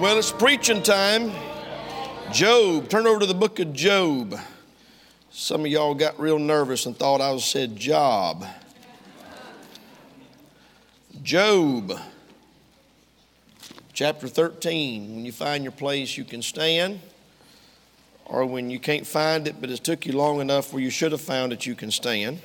[0.00, 1.32] Well, it's preaching time.
[2.32, 2.88] Job.
[2.88, 4.38] Turn over to the book of Job.
[5.32, 8.46] Some of y'all got real nervous and thought I said job.
[11.24, 11.98] Job,
[13.92, 15.16] chapter 13.
[15.16, 17.00] When you find your place, you can stand.
[18.24, 21.10] Or when you can't find it, but it took you long enough where you should
[21.10, 22.40] have found it, you can stand.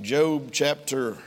[0.00, 1.18] Job chapter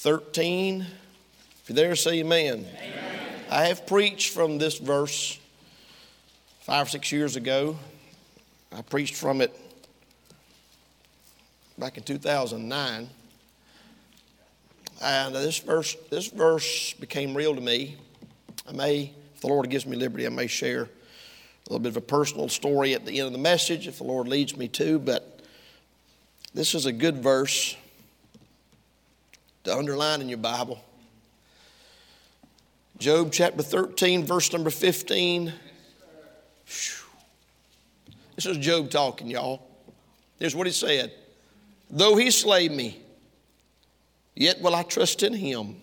[0.00, 0.80] 13.
[0.80, 2.64] If you're there, say amen.
[2.64, 3.44] amen.
[3.50, 5.38] I have preached from this verse
[6.60, 7.76] five or six years ago.
[8.72, 9.54] I preached from it
[11.76, 13.10] back in 2009.
[15.02, 17.98] And this verse, this verse became real to me.
[18.66, 20.88] I may, if the Lord gives me liberty, I may share a
[21.68, 24.28] little bit of a personal story at the end of the message if the Lord
[24.28, 25.42] leads me to, but
[26.54, 27.76] this is a good verse
[29.64, 30.82] to underline in your Bible.
[32.98, 35.52] Job chapter 13, verse number 15.
[38.36, 39.62] This is Job talking, y'all.
[40.38, 41.12] Here's what he said
[41.90, 43.00] Though he slay me,
[44.34, 45.76] yet will I trust in him.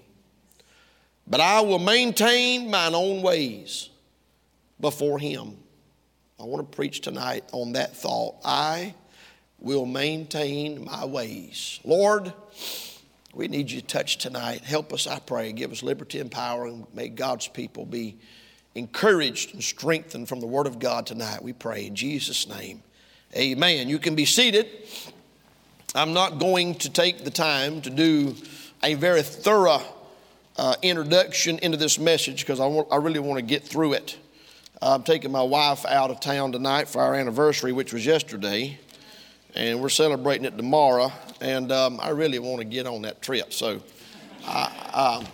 [1.30, 3.90] But I will maintain mine own ways
[4.80, 5.58] before him.
[6.40, 8.36] I want to preach tonight on that thought.
[8.46, 8.94] I
[9.60, 11.80] will maintain my ways.
[11.84, 12.32] Lord,
[13.38, 14.62] we need you to touch tonight.
[14.62, 15.52] Help us, I pray.
[15.52, 18.18] Give us liberty and power, and may God's people be
[18.74, 21.44] encouraged and strengthened from the Word of God tonight.
[21.44, 22.82] We pray in Jesus' name.
[23.36, 23.90] Amen.
[23.90, 24.68] You can be seated.
[25.94, 28.36] I'm not going to take the time to do
[28.84, 29.84] a very thorough
[30.58, 34.18] uh, introduction into this message because I, I really want to get through it.
[34.82, 38.80] I'm taking my wife out of town tonight for our anniversary, which was yesterday
[39.58, 41.12] and we're celebrating it tomorrow.
[41.40, 43.54] And um, I really want to get on that trip.
[43.54, 43.82] So,
[44.46, 45.28] I, um,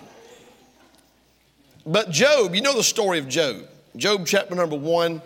[1.86, 3.68] but Job, you know the story of Job.
[3.96, 5.22] Job chapter number one.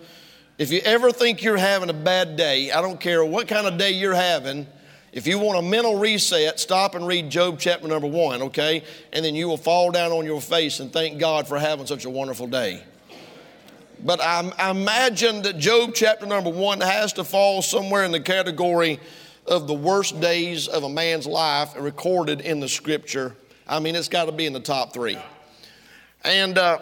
[0.57, 3.77] If you ever think you're having a bad day, I don't care what kind of
[3.77, 4.67] day you're having,
[5.13, 8.83] if you want a mental reset, stop and read Job chapter number one, okay?
[9.13, 12.05] And then you will fall down on your face and thank God for having such
[12.05, 12.83] a wonderful day.
[14.03, 18.19] But I, I imagine that Job chapter number one has to fall somewhere in the
[18.19, 18.99] category
[19.47, 23.35] of the worst days of a man's life recorded in the scripture.
[23.67, 25.17] I mean, it's got to be in the top three.
[26.23, 26.79] And, uh,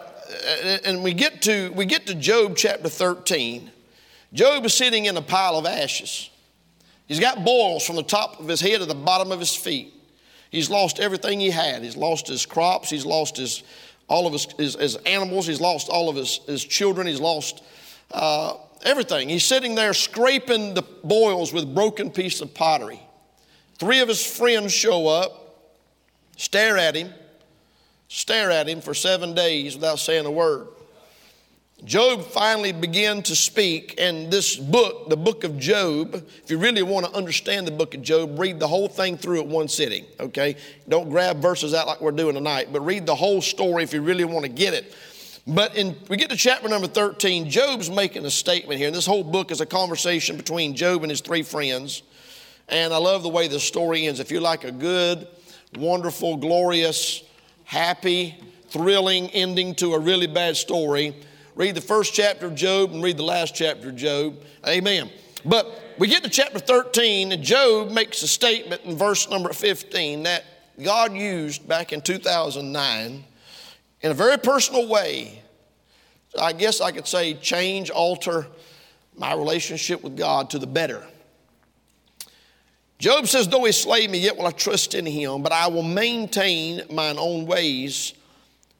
[0.84, 3.70] and we, get to, we get to Job chapter 13.
[4.32, 6.30] Job is sitting in a pile of ashes.
[7.06, 9.94] He's got boils from the top of his head to the bottom of his feet.
[10.50, 11.82] He's lost everything he had.
[11.82, 12.90] He's lost his crops.
[12.90, 13.62] He's lost his
[14.08, 15.46] all of his, his, his animals.
[15.46, 17.06] He's lost all of his, his children.
[17.06, 17.62] He's lost
[18.12, 19.28] uh, everything.
[19.28, 23.00] He's sitting there scraping the boils with broken piece of pottery.
[23.78, 25.70] Three of his friends show up,
[26.36, 27.12] stare at him,
[28.08, 30.68] stare at him for seven days without saying a word.
[31.84, 36.82] Job finally began to speak, and this book, the book of Job, if you really
[36.82, 40.06] want to understand the book of Job, read the whole thing through at one sitting,
[40.18, 40.56] okay?
[40.88, 44.00] Don't grab verses out like we're doing tonight, but read the whole story if you
[44.00, 44.94] really want to get it.
[45.46, 49.06] But in, we get to chapter number 13, Job's making a statement here, and this
[49.06, 52.02] whole book is a conversation between Job and his three friends.
[52.68, 54.18] And I love the way the story ends.
[54.18, 55.28] If you like a good,
[55.76, 57.22] wonderful, glorious,
[57.62, 61.14] happy, thrilling ending to a really bad story,
[61.54, 64.36] read the first chapter of Job and read the last chapter of Job.
[64.66, 65.10] Amen.
[65.44, 70.24] But we get to chapter 13, and Job makes a statement in verse number 15
[70.24, 70.44] that
[70.82, 73.24] God used back in 2009
[74.02, 75.42] in a very personal way.
[76.38, 78.46] I guess I could say change, alter
[79.16, 81.02] my relationship with God to the better.
[82.98, 85.82] Job says, Though he slay me, yet will I trust in him, but I will
[85.82, 88.14] maintain mine own ways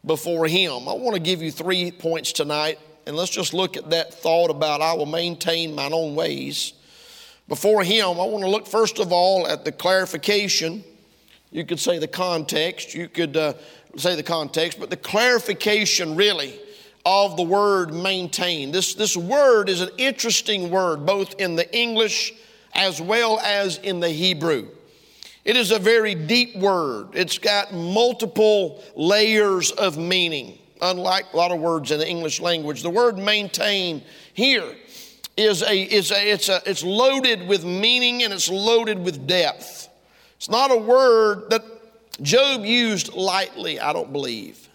[0.07, 0.89] before Him.
[0.89, 4.51] I want to give you three points tonight, and let's just look at that thought
[4.51, 6.73] about I will maintain mine own ways
[7.49, 8.21] before Him.
[8.21, 10.85] I want to look first of all at the clarification.
[11.51, 13.55] You could say the context, you could uh,
[13.99, 16.59] say the context, but the clarification really
[17.05, 18.73] of the word maintain.
[18.73, 22.33] This, this word is an interesting word, both in the English
[22.75, 24.69] as well as in the Hebrew.
[25.45, 27.11] It is a very deep word.
[27.15, 32.83] It's got multiple layers of meaning, unlike a lot of words in the English language.
[32.83, 34.03] The word maintain
[34.35, 34.75] here
[35.37, 39.89] is a, is a, it's, a, it's loaded with meaning and it's loaded with depth.
[40.37, 41.63] It's not a word that
[42.23, 44.69] Job used lightly, I don't believe.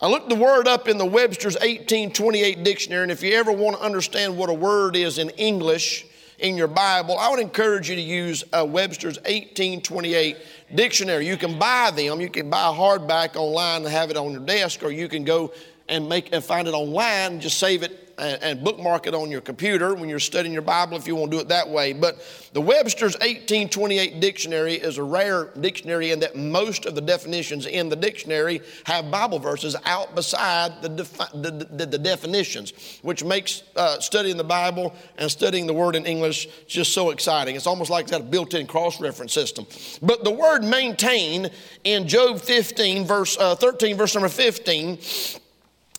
[0.00, 3.76] I looked the word up in the Webster's 1828 dictionary, and if you ever want
[3.76, 6.06] to understand what a word is in English,
[6.40, 10.36] in your Bible, I would encourage you to use uh, Webster's 1828
[10.74, 11.26] dictionary.
[11.26, 12.20] You can buy them.
[12.20, 15.24] You can buy a hardback online and have it on your desk, or you can
[15.24, 15.52] go
[15.88, 17.32] and make and find it online.
[17.32, 20.62] And just save it and, and bookmark it on your computer when you're studying your
[20.62, 21.92] Bible if you want to do it that way.
[21.92, 22.20] But
[22.52, 27.88] the Webster's 1828 dictionary is a rare dictionary in that most of the definitions in
[27.88, 33.62] the dictionary have Bible verses out beside the, defi- the, the, the, definitions, which makes
[33.76, 37.56] uh, studying the Bible and studying the word in English just so exciting.
[37.56, 39.66] It's almost like a built in cross reference system.
[40.02, 41.50] But the word maintain
[41.84, 44.98] in Job 15, verse uh, 13, verse number 15,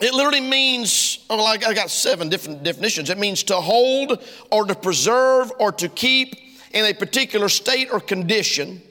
[0.01, 3.09] it literally means, oh, well, I got seven different definitions.
[3.12, 6.36] It means to hold or to preserve or to keep
[6.74, 8.81] in a particular state or condition,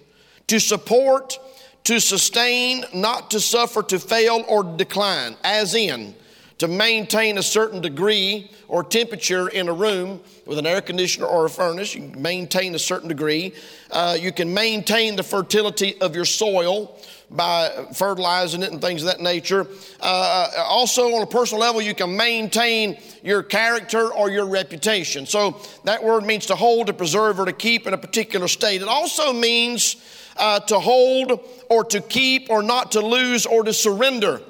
[0.47, 1.39] to support,
[1.85, 6.15] to sustain, not to suffer, to fail, or decline, as in,
[6.59, 11.47] to maintain a certain degree or temperature in a room with an air conditioner or
[11.47, 11.95] a furnace.
[11.95, 13.55] You can maintain a certain degree.
[13.91, 16.97] Uh, you can maintain the fertility of your soil
[17.31, 19.67] by fertilizing it and things of that nature.
[20.01, 25.27] Uh, also, on a personal level, you can maintain your character or your reputation.
[25.27, 28.83] So, that word means to hold, to preserve, or to keep in a particular state.
[28.83, 29.97] It also means
[30.37, 34.41] uh, to hold or to keep or not to lose or to surrender.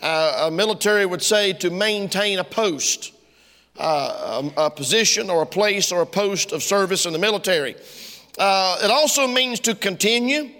[0.00, 3.12] Uh, a military would say to maintain a post,
[3.78, 7.74] uh, a, a, position or a place or a post of service in the military.
[8.38, 10.50] Uh, it also means to continue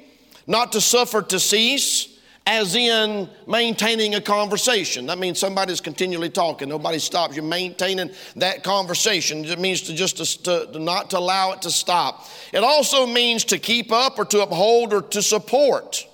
[0.48, 5.04] not to suffer to cease, as in maintaining a conversation.
[5.04, 6.70] That means somebody's continually talking.
[6.70, 7.36] Nobody stops.
[7.36, 9.44] You're maintaining that conversation.
[9.44, 12.26] It means to just to, to, not to allow it to stop.
[12.54, 16.08] It also means to keep up or to uphold or to support.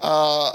[0.00, 0.50] Uh,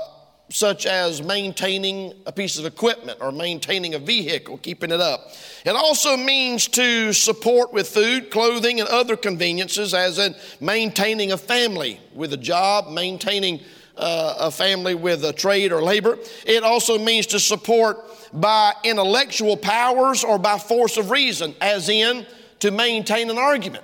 [0.50, 5.32] such as maintaining a piece of equipment or maintaining a vehicle, keeping it up.
[5.66, 11.38] It also means to support with food, clothing, and other conveniences, as in maintaining a
[11.38, 13.60] family with a job, maintaining
[13.98, 16.18] uh, a family with a trade or labor.
[16.46, 17.98] It also means to support
[18.32, 22.26] by intellectual powers or by force of reason, as in
[22.60, 23.84] to maintain an argument.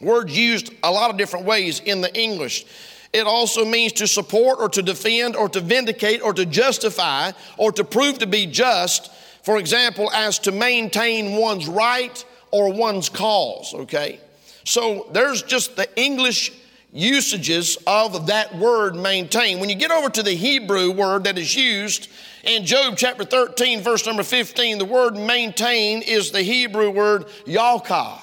[0.00, 2.66] Words used a lot of different ways in the English.
[3.12, 7.70] It also means to support or to defend or to vindicate or to justify or
[7.72, 9.12] to prove to be just,
[9.42, 14.18] for example, as to maintain one's right or one's cause, okay?
[14.64, 16.52] So there's just the English
[16.92, 19.60] usages of that word maintain.
[19.60, 22.08] When you get over to the Hebrew word that is used
[22.44, 28.21] in Job chapter 13, verse number 15, the word maintain is the Hebrew word yakach.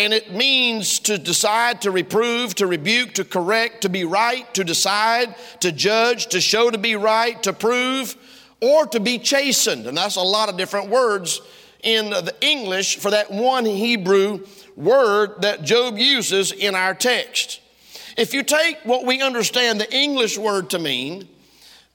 [0.00, 4.64] And it means to decide, to reprove, to rebuke, to correct, to be right, to
[4.64, 8.16] decide, to judge, to show to be right, to prove,
[8.62, 9.86] or to be chastened.
[9.86, 11.42] And that's a lot of different words
[11.82, 17.60] in the English for that one Hebrew word that Job uses in our text.
[18.16, 21.28] If you take what we understand the English word to mean,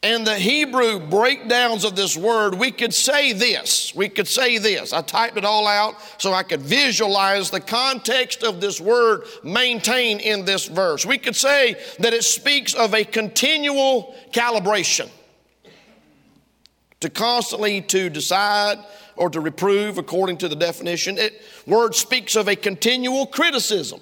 [0.06, 3.92] and the Hebrew breakdowns of this word, we could say this.
[3.96, 4.94] We could say this.
[4.94, 10.20] I typed it all out so I could visualize the context of this word maintain
[10.20, 11.08] in this verse.
[11.08, 15.10] We could say that it speaks of a continual calibration.
[17.00, 18.78] To constantly to decide
[19.16, 21.18] or to reprove according to the definition.
[21.18, 24.02] It word speaks of a continual criticism.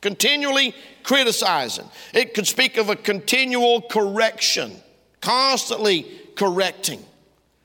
[0.00, 0.74] Continually
[1.04, 1.88] criticizing.
[2.12, 4.82] It could speak of a continual correction
[5.20, 7.04] constantly correcting,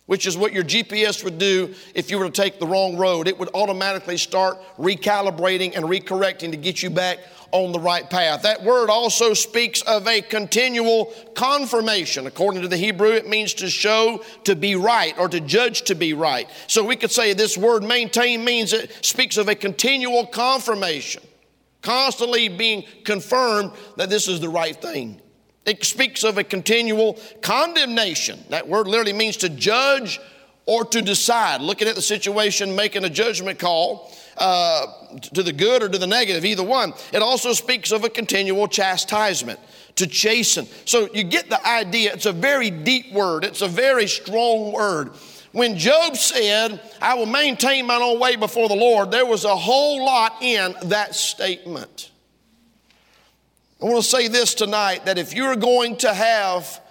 [0.06, 3.28] which is what your GPS would do if you were to take the wrong road.
[3.28, 7.20] It would automatically start recalibrating and recorrecting to get you back
[7.52, 8.42] on the right path.
[8.42, 12.28] That word also speaks of a continual confirmation.
[12.28, 15.96] According to the Hebrew, it means to show to be right or to judge to
[15.96, 16.50] be right.
[16.68, 21.24] So we could say this word maintain means it speaks of a continual confirmation,
[21.82, 25.22] constantly being confirmed that this is the right thing.
[25.66, 28.40] It speaks of a continual condemnation.
[28.50, 30.20] That word literally means to judge
[30.68, 34.86] or to decide, looking at the situation, making a judgment call uh,
[35.34, 36.94] to the good or to the negative, either one.
[37.14, 39.60] It also speaks of a continual chastisement,
[39.96, 40.68] to chasten.
[40.86, 42.14] So you get the idea.
[42.14, 45.12] It's a very deep word, it's a very strong word.
[45.52, 49.56] When Job said, I will maintain mine own way before the Lord, there was a
[49.56, 52.12] whole lot in that statement.
[53.82, 56.82] I want to say this tonight that if you're going to have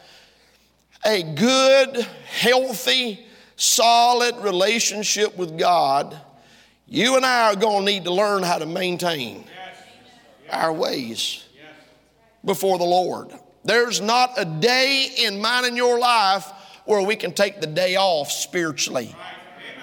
[1.05, 3.26] a good, healthy,
[3.57, 6.21] solid relationship with God,
[6.87, 9.45] you and I are going to need to learn how to maintain
[10.50, 11.45] our ways
[12.45, 13.33] before the Lord.
[13.64, 16.50] There's not a day in mine and your life
[16.85, 19.17] where we can take the day off spiritually.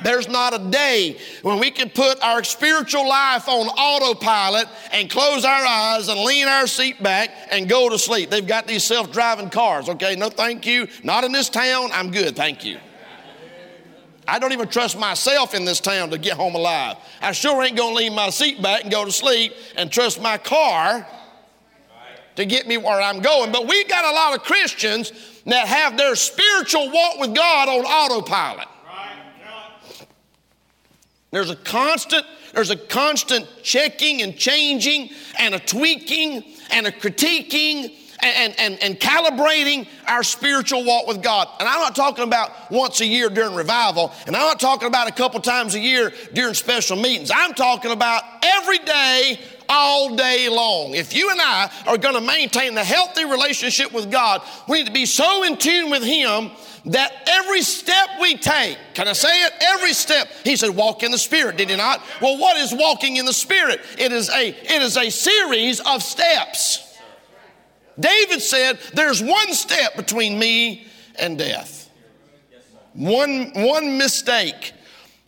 [0.03, 5.45] There's not a day when we can put our spiritual life on autopilot and close
[5.45, 8.29] our eyes and lean our seat back and go to sleep.
[8.29, 9.89] They've got these self driving cars.
[9.89, 10.87] Okay, no thank you.
[11.03, 11.89] Not in this town.
[11.93, 12.35] I'm good.
[12.35, 12.79] Thank you.
[14.27, 16.95] I don't even trust myself in this town to get home alive.
[17.21, 20.37] I sure ain't gonna lean my seat back and go to sleep and trust my
[20.37, 21.05] car
[22.35, 23.51] to get me where I'm going.
[23.51, 25.11] But we've got a lot of Christians
[25.45, 28.67] that have their spiritual walk with God on autopilot.
[31.31, 35.09] There's a constant, there's a constant checking and changing
[35.39, 41.47] and a tweaking and a critiquing and, and, and calibrating our spiritual walk with God.
[41.59, 45.07] And I'm not talking about once a year during revival, and I'm not talking about
[45.07, 47.31] a couple times a year during special meetings.
[47.33, 50.93] I'm talking about every day, all day long.
[50.93, 54.87] If you and I are going to maintain the healthy relationship with God, we need
[54.87, 56.51] to be so in tune with Him
[56.85, 59.53] that every step we take, can I say it?
[59.61, 60.27] Every step.
[60.43, 62.01] He said, walk in the Spirit, did he not?
[62.21, 63.81] Well, what is walking in the Spirit?
[63.97, 66.87] It is a, it is a series of steps.
[67.99, 70.87] David said, There's one step between me
[71.19, 71.89] and death.
[72.93, 74.73] One, one mistake,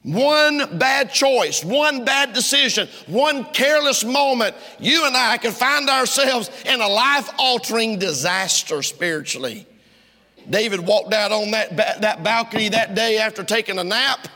[0.01, 6.49] one bad choice, one bad decision, one careless moment, you and I can find ourselves
[6.65, 9.65] in a life altering disaster spiritually.
[10.49, 14.27] David walked out on that, that balcony that day after taking a nap.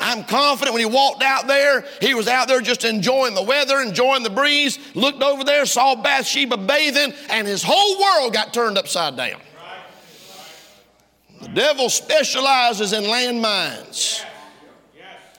[0.00, 3.80] I'm confident when he walked out there, he was out there just enjoying the weather,
[3.80, 8.78] enjoying the breeze, looked over there, saw Bathsheba bathing, and his whole world got turned
[8.78, 9.40] upside down.
[11.42, 14.24] The devil specializes in landmines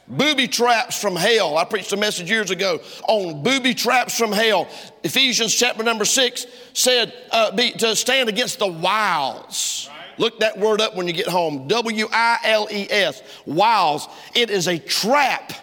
[0.09, 1.57] booby traps from hell.
[1.57, 4.67] I preached a message years ago on booby traps from hell.
[5.03, 9.89] Ephesians chapter number six said uh, be, to stand against the wiles.
[10.17, 11.67] Look that word up when you get home.
[11.67, 13.23] W I L E S.
[13.45, 14.07] Wiles.
[14.35, 15.53] It is a trap.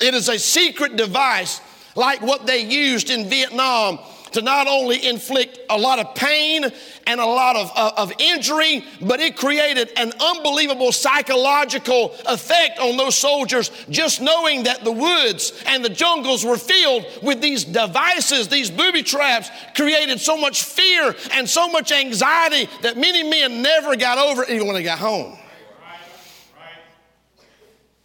[0.00, 1.60] It is a secret device
[1.94, 3.98] like what they used in Vietnam
[4.32, 6.64] to not only inflict a lot of pain
[7.06, 12.96] and a lot of, uh, of injury, but it created an unbelievable psychological effect on
[12.96, 18.48] those soldiers just knowing that the woods and the jungles were filled with these devices,
[18.48, 23.96] these booby traps, created so much fear and so much anxiety that many men never
[23.96, 25.36] got over even when they got home.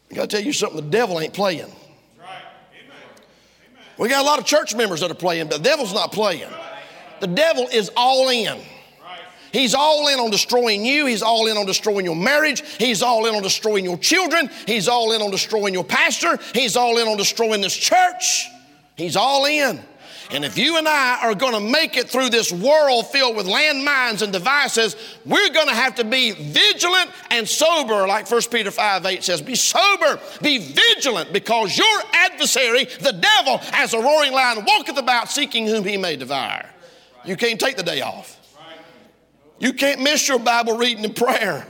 [0.09, 1.71] I gotta tell you something, the devil ain't playing.
[3.97, 6.49] We got a lot of church members that are playing, but the devil's not playing.
[7.19, 8.59] The devil is all in.
[9.51, 11.05] He's all in on destroying you.
[11.05, 12.61] He's all in on destroying your marriage.
[12.77, 14.49] He's all in on destroying your children.
[14.65, 16.37] He's all in on destroying your pastor.
[16.53, 18.49] He's all in on destroying this church.
[18.95, 19.79] He's all in.
[20.29, 23.45] And if you and I are going to make it through this world filled with
[23.45, 28.71] landmines and devices, we're going to have to be vigilant and sober, like 1 Peter
[28.71, 29.41] 5 8 says.
[29.41, 35.29] Be sober, be vigilant, because your adversary, the devil, as a roaring lion, walketh about
[35.29, 36.65] seeking whom he may devour.
[37.23, 38.33] You can't take the day off.
[39.59, 41.65] You can't miss your Bible reading and prayer.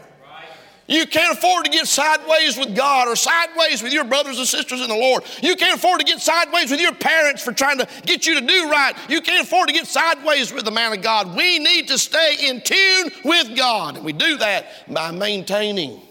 [0.87, 4.79] You can't afford to get sideways with God or sideways with your brothers and sisters
[4.79, 5.23] in the Lord.
[5.43, 8.45] You can't afford to get sideways with your parents for trying to get you to
[8.45, 8.95] do right.
[9.09, 11.35] You can't afford to get sideways with the man of God.
[11.35, 13.97] We need to stay in tune with God.
[13.97, 16.01] And we do that by maintaining.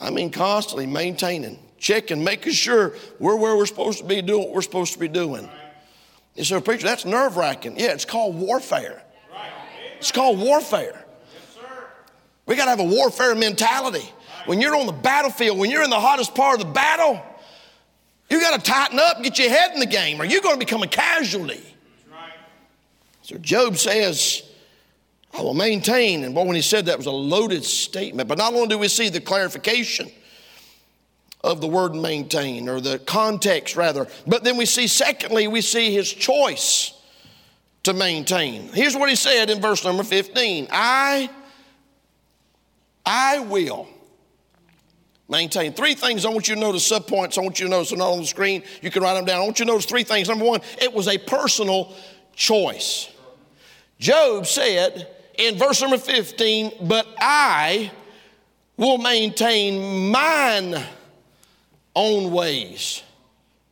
[0.00, 4.52] I mean, constantly maintaining, checking, making sure we're where we're supposed to be doing what
[4.52, 5.48] we're supposed to be doing.
[6.34, 7.78] You say, preacher, that's nerve wracking.
[7.78, 9.00] Yeah, it's called warfare.
[9.98, 11.01] It's called warfare.
[12.52, 14.06] We got to have a warfare mentality.
[14.44, 17.18] When you're on the battlefield, when you're in the hottest part of the battle,
[18.28, 20.58] you got to tighten up, get your head in the game, or you're going to
[20.58, 21.64] become a casualty.
[23.22, 24.42] So Job says,
[25.32, 26.24] I will maintain.
[26.24, 28.28] And boy, when he said that was a loaded statement.
[28.28, 30.10] But not only do we see the clarification
[31.42, 35.90] of the word maintain, or the context rather, but then we see, secondly, we see
[35.94, 36.92] his choice
[37.84, 38.68] to maintain.
[38.74, 41.30] Here's what he said in verse number 15 I
[43.04, 43.88] I will
[45.28, 45.72] maintain.
[45.72, 48.10] Three things I want you to notice, subpoints I want you to notice, they're not
[48.10, 48.62] on the screen.
[48.80, 49.40] You can write them down.
[49.40, 50.28] I want you to notice three things.
[50.28, 51.94] Number one, it was a personal
[52.34, 53.08] choice.
[53.98, 57.90] Job said in verse number 15, But I
[58.76, 60.76] will maintain mine
[61.94, 63.02] own ways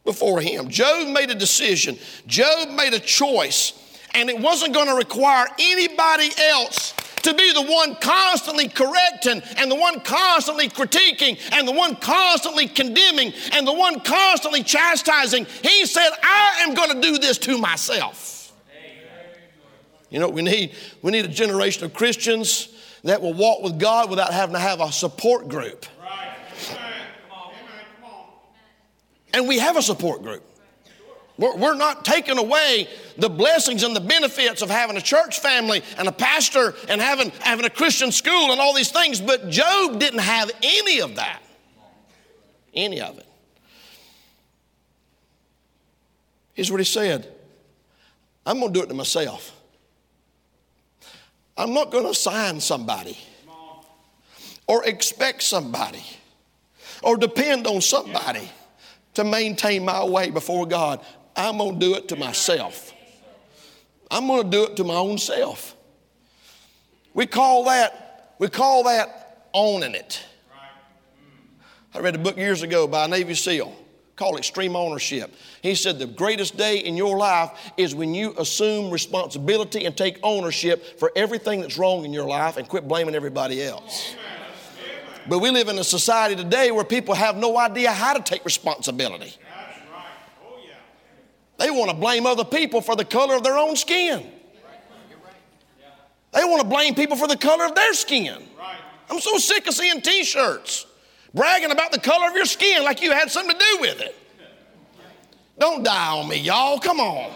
[0.04, 0.68] before him.
[0.68, 3.72] Job made a decision, Job made a choice,
[4.14, 9.70] and it wasn't going to require anybody else to be the one constantly correcting and
[9.70, 15.46] the one constantly critiquing and the one constantly condemning and the one constantly chastising.
[15.62, 18.52] He said, I am going to do this to myself.
[20.10, 20.74] You know what we need?
[21.02, 22.68] We need a generation of Christians
[23.04, 25.86] that will walk with God without having to have a support group.
[26.02, 26.34] Right.
[26.70, 27.06] Amen.
[27.28, 27.52] Come on.
[27.52, 27.84] Amen.
[28.00, 28.24] Come on.
[29.32, 30.49] And we have a support group.
[31.40, 36.06] We're, not taking away the blessings and the benefits of having a church family and
[36.06, 40.20] a pastor and having, having a Christian school and all these things, but Job didn't
[40.20, 41.40] have any of that.
[42.74, 43.26] Any of it.
[46.52, 47.26] Here's what he said
[48.44, 49.58] I'm going to do it to myself.
[51.56, 53.16] I'm not going to assign somebody
[54.66, 56.04] or expect somebody
[57.02, 58.50] or depend on somebody
[59.14, 61.00] to maintain my way before God.
[61.40, 62.92] I'm going to do it to myself.
[64.10, 65.76] I'm going to do it to my own self.
[67.14, 70.24] We call that, we call that owning it.
[71.94, 73.74] I read a book years ago by a Navy SEAL
[74.14, 75.34] called Extreme Ownership.
[75.62, 80.18] He said the greatest day in your life is when you assume responsibility and take
[80.22, 84.14] ownership for everything that's wrong in your life and quit blaming everybody else.
[85.26, 88.44] But we live in a society today where people have no idea how to take
[88.44, 89.34] responsibility.
[91.60, 94.26] They want to blame other people for the color of their own skin.
[96.32, 98.42] They want to blame people for the color of their skin.
[99.10, 100.86] I'm so sick of seeing t shirts
[101.34, 104.16] bragging about the color of your skin like you had something to do with it.
[105.58, 106.78] Don't die on me, y'all.
[106.78, 107.30] Come on.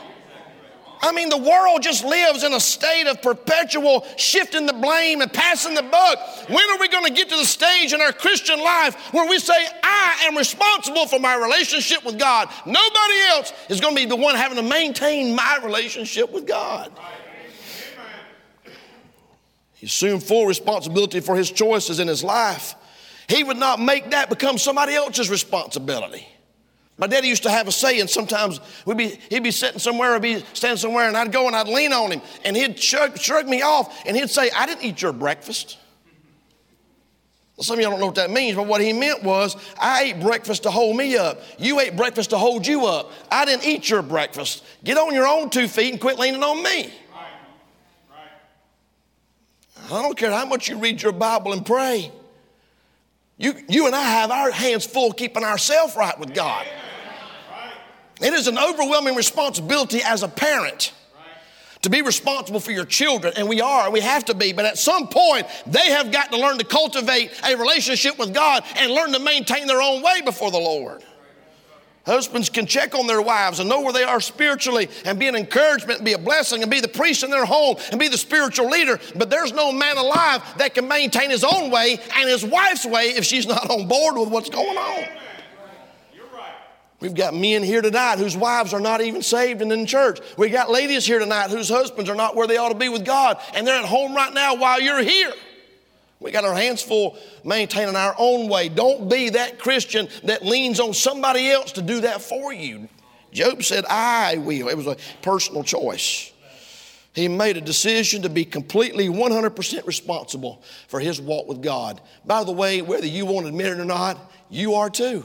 [1.05, 5.31] I mean, the world just lives in a state of perpetual shifting the blame and
[5.31, 6.19] passing the buck.
[6.49, 9.39] When are we going to get to the stage in our Christian life where we
[9.39, 12.49] say, I am responsible for my relationship with God?
[12.65, 16.91] Nobody else is going to be the one having to maintain my relationship with God.
[19.75, 22.77] He assumed full responsibility for his choices in his life.
[23.29, 26.27] He would not make that become somebody else's responsibility.
[26.97, 30.23] My daddy used to have a saying sometimes we'd be, he'd be sitting somewhere, I'd
[30.23, 33.49] be standing somewhere, and I'd go and I'd lean on him, and he'd shrug, shrug
[33.49, 35.79] me off, and he'd say, I didn't eat your breakfast.
[37.57, 40.05] Well, some of y'all don't know what that means, but what he meant was, I
[40.05, 41.41] ate breakfast to hold me up.
[41.59, 43.13] You ate breakfast to hold you up.
[43.31, 44.65] I didn't eat your breakfast.
[44.83, 46.92] Get on your own two feet and quit leaning on me.
[49.90, 52.11] I don't care how much you read your Bible and pray.
[53.37, 56.66] You, you and I have our hands full keeping ourselves right with God.
[58.25, 60.95] It is an overwhelming responsibility as a parent
[61.83, 64.79] to be responsible for your children, and we are, we have to be, but at
[64.79, 69.13] some point, they have got to learn to cultivate a relationship with God and learn
[69.13, 71.05] to maintain their own way before the Lord.
[72.07, 75.37] Husbands can check on their wives and know where they are spiritually and be an
[75.37, 78.17] encouragement and be a blessing and be the priest in their home and be the
[78.17, 78.99] spiritual leader.
[79.17, 83.09] But there's no man alive that can maintain his own way and his wife's way
[83.09, 85.05] if she's not on board with what's going on.
[87.05, 90.21] We've got men here tonight whose wives are not even saved and in church.
[90.38, 93.05] We've got ladies here tonight whose husbands are not where they ought to be with
[93.05, 95.31] God, and they're at home right now while you're here.
[96.19, 98.71] We got our hands full maintaining our own way.
[98.71, 102.88] Don't be that Christian that leans on somebody else to do that for you.
[103.35, 104.69] Job said, I will.
[104.69, 106.33] It was a personal choice.
[107.12, 112.01] He made a decision to be completely 100% responsible for his walk with God.
[112.25, 115.23] By the way, whether you want to admit it or not, you are too.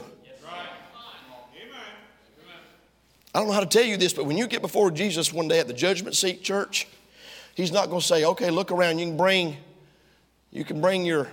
[3.34, 5.48] I don't know how to tell you this, but when you get before Jesus one
[5.48, 6.88] day at the judgment seat, church,
[7.54, 9.56] he's not going to say, okay, look around, you can bring
[10.50, 11.28] you can bring your,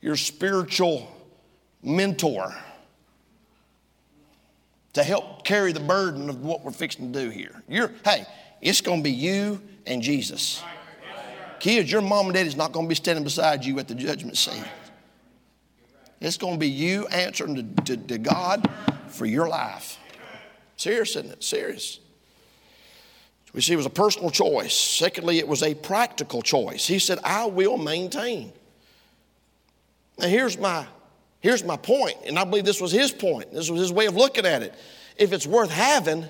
[0.00, 1.10] your spiritual
[1.82, 2.54] mentor
[4.92, 7.62] to help carry the burden of what we're fixing to do here.
[7.68, 8.24] You're, hey,
[8.60, 10.62] it's going to be you and Jesus.
[11.58, 14.36] Kids, your mom and daddy's not going to be standing beside you at the judgment
[14.36, 14.64] seat.
[16.20, 18.70] It's going to be you answering to, to, to God
[19.08, 19.98] for your life.
[20.76, 21.44] Serious, isn't it?
[21.44, 22.00] Serious.
[23.52, 24.74] We see it was a personal choice.
[24.74, 26.86] Secondly, it was a practical choice.
[26.86, 28.52] He said, I will maintain.
[30.18, 30.86] Now, here's my,
[31.40, 33.52] here's my point, and I believe this was his point.
[33.52, 34.74] This was his way of looking at it.
[35.16, 36.26] If it's worth having,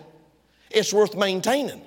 [0.70, 1.80] it's worth maintaining.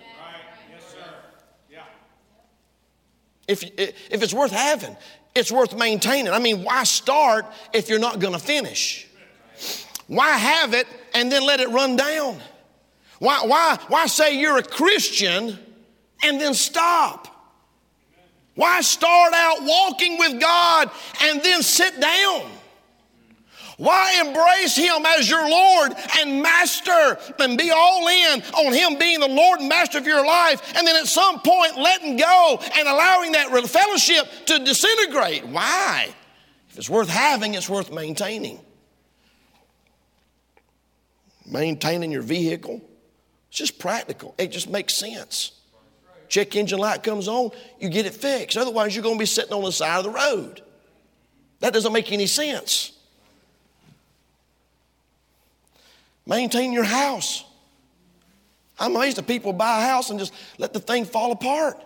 [3.48, 4.98] If, if it's worth having,
[5.34, 6.34] it's worth maintaining.
[6.34, 9.08] I mean, why start if you're not going to finish?
[10.08, 10.88] Why have it
[11.18, 12.38] and then let it run down?
[13.20, 15.58] Why, why, why say you're a Christian
[16.24, 17.28] and then stop?
[18.54, 20.92] Why start out walking with God
[21.24, 22.52] and then sit down?
[23.78, 29.20] Why embrace Him as your Lord and Master and be all in on Him being
[29.20, 32.88] the Lord and Master of your life and then at some point letting go and
[32.88, 35.46] allowing that fellowship to disintegrate?
[35.48, 36.10] Why?
[36.70, 38.60] If it's worth having, it's worth maintaining.
[41.48, 42.82] Maintaining your vehicle,
[43.50, 44.36] it's just practical.
[44.38, 45.54] It just makes sense.
[46.28, 48.58] check engine light comes on, you get it fixed.
[48.58, 50.62] Otherwise, you're going to be sitting on the side of the road.
[51.62, 52.92] That doesn't make any sense.
[56.26, 57.46] Maintain your house.
[58.78, 61.82] I'm amazed that people buy a house and just let the thing fall apart.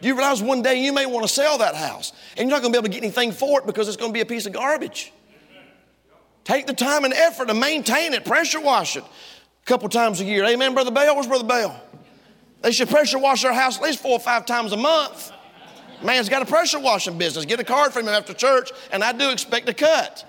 [0.00, 2.62] Do you realize one day you may want to sell that house and you're not
[2.62, 4.26] going to be able to get anything for it because it's going to be a
[4.26, 5.12] piece of garbage?
[6.48, 10.24] Take the time and effort to maintain it, pressure wash it a couple times a
[10.24, 10.46] year.
[10.46, 11.14] Amen, Brother Bell?
[11.14, 11.78] Where's Brother Bell?
[12.62, 15.30] They should pressure wash their house at least four or five times a month.
[16.02, 17.44] Man's got a pressure washing business.
[17.44, 20.24] Get a card from him after church, and I do expect a cut.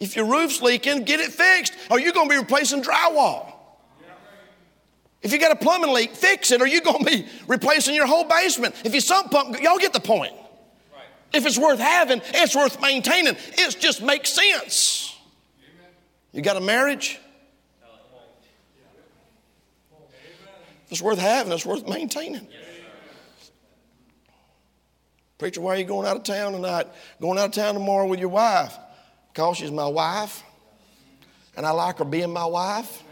[0.00, 3.52] If your roof's leaking, get it fixed, or you're going to be replacing drywall.
[5.20, 8.06] If you got a plumbing leak, fix it, or you're going to be replacing your
[8.06, 8.74] whole basement.
[8.86, 10.32] If you sump pump, y'all get the point.
[11.32, 13.36] If it's worth having, it's worth maintaining.
[13.58, 15.16] It just makes sense.
[16.32, 17.18] You got a marriage?
[20.88, 22.46] It's worth having, it's worth maintaining.
[25.38, 26.86] Preacher, why are you going out of town tonight?
[27.20, 28.76] Going out of town tomorrow with your wife?
[29.32, 30.42] Because she's my wife.
[31.56, 33.02] And I like her being my wife.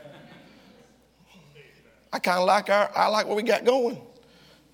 [2.13, 4.01] I kind of like our, I like what we got going.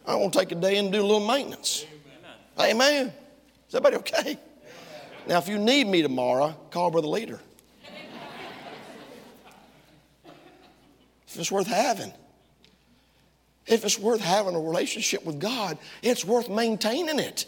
[0.06, 1.86] I want to take a day and do a little maintenance.
[2.58, 2.76] Amen.
[2.76, 3.12] Amen.
[3.70, 4.36] Is everybody okay?
[5.28, 7.38] Now, if you need me tomorrow, call Brother Leader.
[11.28, 12.12] if it's worth having.
[13.68, 17.46] If it's worth having a relationship with God, it's worth maintaining it.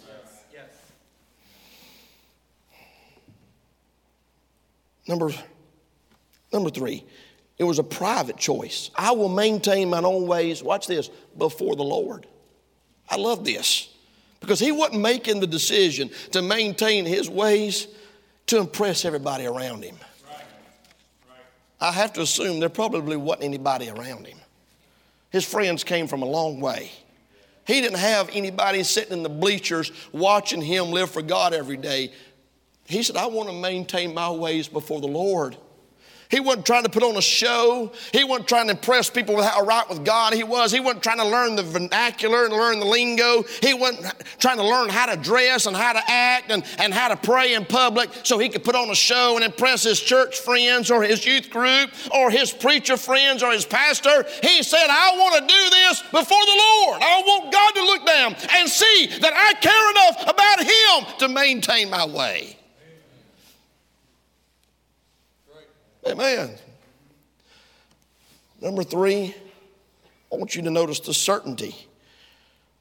[5.09, 5.31] Number,
[6.53, 7.05] number three,
[7.59, 8.93] it was a private choice.
[8.95, 12.29] I will maintain my own ways, watch this, before the Lord.
[13.11, 13.92] I love this
[14.43, 17.89] because he wasn't making the decision to maintain his ways
[18.47, 19.97] to impress everybody around him.
[21.81, 24.39] I have to assume there probably wasn't anybody around him.
[25.31, 26.93] His friends came from a long way.
[27.67, 32.13] He didn't have anybody sitting in the bleachers watching him live for God every day.
[32.87, 35.57] He said, I want to maintain my ways before the Lord.
[36.33, 37.93] He wasn't trying to put on a show.
[38.11, 40.73] He wasn't trying to impress people with how right with God he was.
[40.73, 43.45] He wasn't trying to learn the vernacular and learn the lingo.
[43.61, 44.07] He wasn't
[44.39, 47.53] trying to learn how to dress and how to act and, and how to pray
[47.53, 51.03] in public so he could put on a show and impress his church friends or
[51.03, 54.25] his youth group or his preacher friends or his pastor.
[54.43, 57.03] He said, I want to do this before the Lord.
[57.03, 61.29] I want God to look down and see that I care enough about him to
[61.29, 62.57] maintain my way.
[66.07, 66.51] Amen.
[68.61, 69.35] Number three,
[70.33, 71.75] I want you to notice the certainty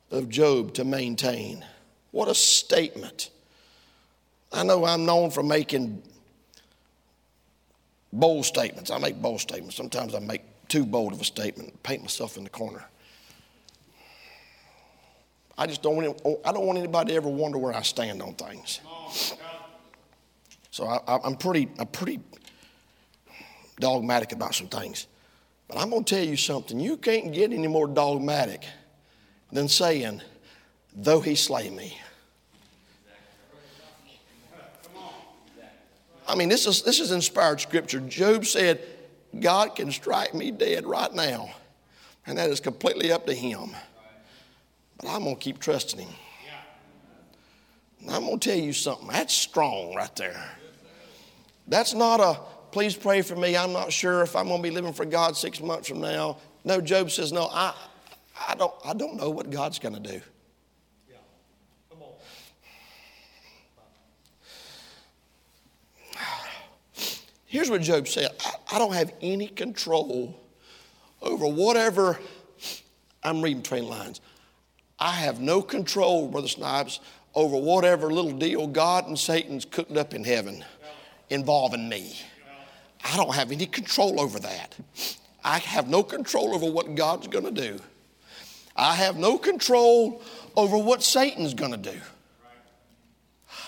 [0.09, 1.65] of Job to maintain.
[2.11, 3.29] What a statement.
[4.51, 6.01] I know I'm known for making
[8.11, 8.91] bold statements.
[8.91, 9.75] I make bold statements.
[9.75, 12.83] Sometimes I make too bold of a statement, paint myself in the corner.
[15.57, 18.33] I just don't want, I don't want anybody to ever wonder where I stand on
[18.33, 18.79] things.
[20.71, 22.19] So I, am pretty, I'm pretty
[23.79, 25.07] dogmatic about some things.
[25.67, 26.79] But I'm going to tell you something.
[26.79, 28.63] You can't get any more dogmatic
[29.51, 30.21] than saying,
[30.93, 31.97] though he slay me.
[36.27, 37.99] I mean, this is, this is inspired scripture.
[37.99, 38.81] Job said,
[39.39, 41.53] God can strike me dead right now,
[42.25, 43.71] and that is completely up to him.
[44.97, 46.13] But I'm going to keep trusting him.
[48.09, 49.07] I'm going to tell you something.
[49.07, 50.43] That's strong right there.
[51.67, 52.39] That's not a,
[52.71, 53.55] please pray for me.
[53.57, 56.37] I'm not sure if I'm going to be living for God six months from now.
[56.63, 57.73] No, Job says, no, I,
[58.47, 60.21] I, don't, I don't know what God's going to do.
[61.09, 61.17] Yeah.
[61.89, 62.09] Come on.
[67.45, 70.39] Here's what Job said I, I don't have any control
[71.21, 72.19] over whatever
[73.23, 74.21] I'm reading train lines.
[74.99, 76.99] I have no control, Brother Snipes,
[77.33, 80.63] over whatever little deal God and Satan's cooked up in heaven
[81.29, 82.15] involving me.
[83.03, 84.75] I don't have any control over that.
[85.43, 87.79] I have no control over what God's going to do.
[88.75, 90.21] I have no control
[90.55, 91.99] over what Satan's going to do.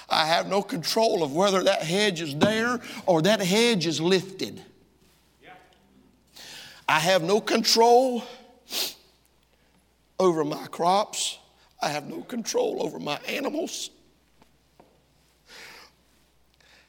[0.10, 4.62] I have no control of whether that hedge is there or that hedge is lifted.
[6.88, 8.24] I have no control
[10.20, 11.40] over my crops.
[11.82, 13.90] I have no control over my animals.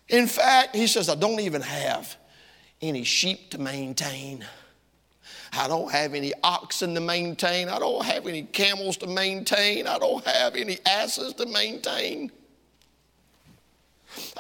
[0.09, 2.17] In fact, he says, I don't even have
[2.81, 4.45] any sheep to maintain.
[5.53, 7.69] I don't have any oxen to maintain.
[7.69, 9.87] I don't have any camels to maintain.
[9.87, 12.33] I don't have any asses to maintain.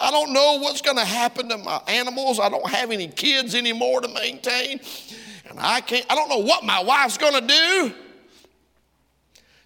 [0.00, 2.40] I don't know what's going to happen to my animals.
[2.40, 4.80] I don't have any kids anymore to maintain.
[5.48, 7.94] And I can't, I don't know what my wife's gonna do.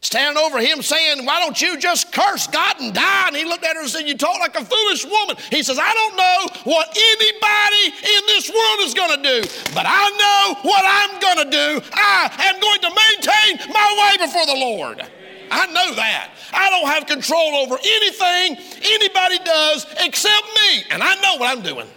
[0.01, 3.29] Standing over him saying, Why don't you just curse God and die?
[3.29, 5.37] And he looked at her and said, You talk like a foolish woman.
[5.51, 9.87] He says, I don't know what anybody in this world is going to do, but
[9.89, 11.87] I know what I'm going to do.
[11.93, 15.03] I am going to maintain my way before the Lord.
[15.51, 16.31] I know that.
[16.53, 21.63] I don't have control over anything anybody does except me, and I know what I'm
[21.63, 21.89] doing.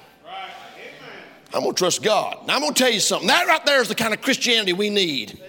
[1.53, 2.47] I'm going to trust God.
[2.47, 3.27] Now, I'm going to tell you something.
[3.27, 5.39] That right there is the kind of Christianity we need.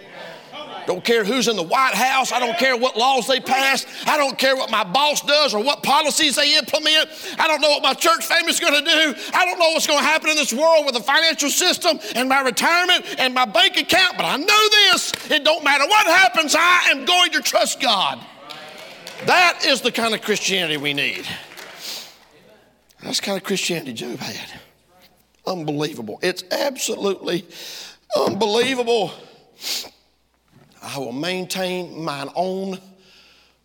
[0.87, 2.33] Don't care who's in the White House.
[2.33, 3.87] I don't care what laws they pass.
[4.07, 7.09] I don't care what my boss does or what policies they implement.
[7.39, 9.15] I don't know what my church family's going to do.
[9.33, 12.29] I don't know what's going to happen in this world with the financial system and
[12.29, 14.17] my retirement and my bank account.
[14.17, 18.19] But I know this it don't matter what happens, I am going to trust God.
[19.27, 21.27] That is the kind of Christianity we need.
[23.03, 24.61] That's kind of Christianity Job had.
[25.47, 26.19] Unbelievable.
[26.23, 27.47] It's absolutely
[28.17, 29.13] unbelievable.
[30.83, 32.79] I will maintain mine own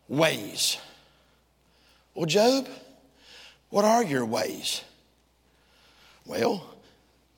[0.08, 0.78] ways.
[2.14, 2.68] Well, Job,
[3.70, 4.84] what are your ways?
[6.26, 6.64] Well,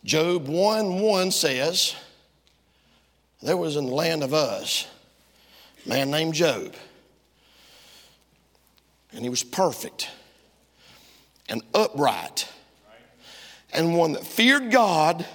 [0.03, 1.95] Job 1 1 says,
[3.41, 4.87] There was in the land of Uz
[5.85, 6.75] a man named Job,
[9.13, 10.09] and he was perfect
[11.47, 12.47] and upright,
[13.71, 15.25] and one that feared God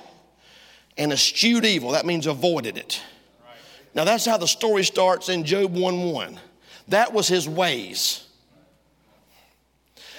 [0.96, 1.92] and eschewed evil.
[1.92, 3.00] That means avoided it.
[3.94, 6.40] Now, that's how the story starts in Job 1 1.
[6.88, 8.26] That was his ways.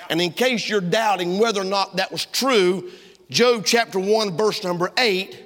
[0.09, 2.91] And in case you're doubting whether or not that was true,
[3.29, 5.45] Job chapter 1, verse number 8,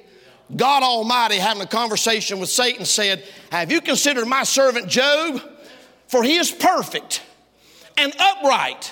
[0.55, 5.41] God Almighty having a conversation with Satan said, Have you considered my servant Job?
[6.07, 7.21] For he is perfect
[7.97, 8.91] and upright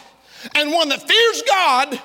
[0.56, 2.00] and one that fears God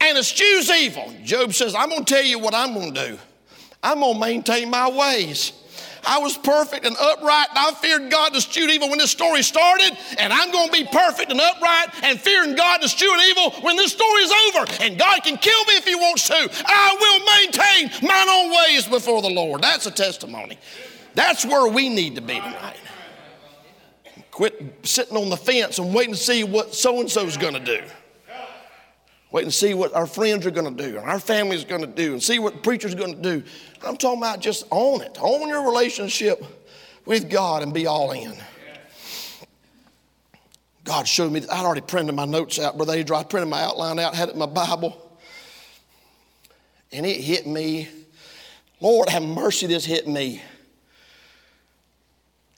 [0.00, 1.12] and eschews evil.
[1.24, 3.18] Job says, I'm going to tell you what I'm going to do.
[3.82, 5.52] I'm going to maintain my ways.
[6.06, 9.42] I was perfect and upright, and I feared God to eschew evil when this story
[9.42, 13.50] started, and I'm going to be perfect and upright and fearing God to eschew evil
[13.62, 14.72] when this story is over.
[14.82, 16.48] And God can kill me if He wants to.
[16.66, 19.62] I will maintain mine own ways before the Lord.
[19.62, 20.58] That's a testimony.
[21.14, 22.76] That's where we need to be tonight.
[24.30, 27.60] Quit sitting on the fence and waiting to see what so and so's going to
[27.60, 27.82] do.
[29.32, 31.86] Wait and see what our friends are going to do and our family's going to
[31.86, 33.42] do and see what the preacher's going to do.
[33.84, 35.18] I'm talking about just own it.
[35.20, 36.44] Own your relationship
[37.04, 38.34] with God and be all in.
[40.84, 43.20] God showed me, I'd already printed my notes out, Brother Adrian.
[43.20, 45.02] I printed my outline out, had it in my Bible.
[46.92, 47.88] And it hit me.
[48.80, 50.40] Lord, have mercy, this hit me.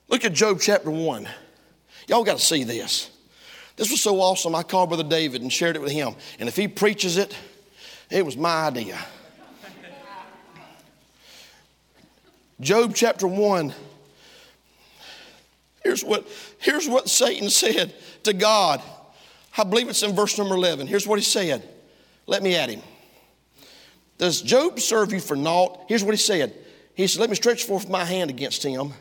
[0.07, 1.27] Look at Job chapter 1.
[2.07, 3.09] Y'all got to see this.
[3.79, 6.13] This was so awesome, I called Brother David and shared it with him.
[6.37, 7.33] And if he preaches it,
[8.11, 8.99] it was my idea.
[12.59, 13.73] Job chapter 1.
[15.81, 18.81] Here's what, here's what Satan said to God.
[19.57, 20.85] I believe it's in verse number 11.
[20.85, 21.65] Here's what he said.
[22.27, 22.81] Let me at him.
[24.17, 25.85] Does Job serve you for naught?
[25.87, 26.53] Here's what he said.
[26.95, 28.91] He said, Let me stretch forth my hand against him,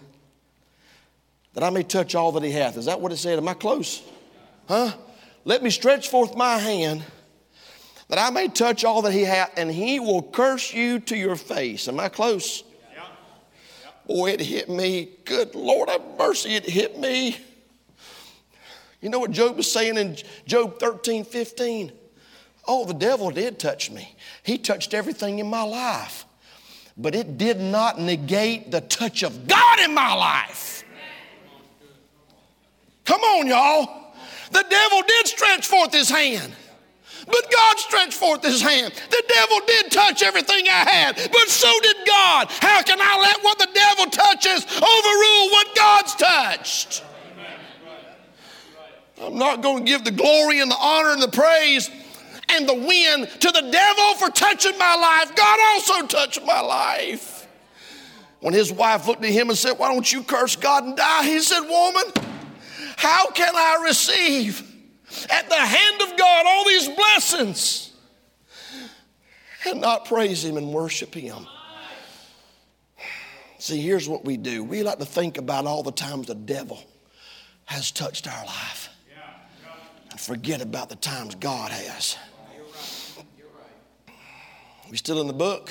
[1.55, 2.77] that I may touch all that he hath.
[2.77, 3.39] Is that what it said?
[3.39, 4.05] Am I close?
[4.69, 4.93] Huh?
[5.45, 7.03] Let me stretch forth my hand
[8.09, 11.37] that I may touch all that he hath, and he will curse you to your
[11.37, 11.89] face.
[11.89, 12.65] Am I close?
[14.07, 15.11] Boy, it hit me.
[15.25, 17.37] Good Lord, have mercy, it hit me.
[19.01, 21.93] You know what Job was saying in Job 13, 15?
[22.67, 24.17] Oh, the devil did touch me.
[24.43, 26.27] He touched everything in my life.
[26.97, 30.85] But it did not negate the touch of God in my life.
[33.05, 33.98] Come on, y'all.
[34.51, 36.53] The devil did stretch forth his hand.
[37.27, 38.95] But God stretched forth his hand.
[39.11, 42.49] The devil did touch everything I had, but so did God.
[42.61, 47.05] How can I let what the devil touches overrule what God's touched?
[49.21, 51.91] I'm not going to give the glory and the honor and the praise
[52.49, 55.35] and the win to the devil for touching my life.
[55.35, 57.47] God also touched my life.
[58.41, 61.25] When his wife looked at him and said, Why don't you curse God and die?
[61.25, 62.05] He said, Woman,
[62.99, 64.61] how can I receive
[65.31, 67.93] at the hand of God all these blessings
[69.65, 71.47] and not praise Him and worship Him?
[73.61, 76.83] See, here's what we do we like to think about all the times the devil
[77.67, 78.89] has touched our life
[80.11, 82.17] and forget about the times God has.
[84.91, 85.71] We still in the book?